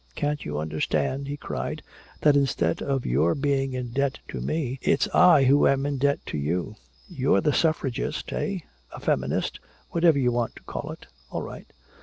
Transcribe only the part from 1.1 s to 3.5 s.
he cried, "that instead of your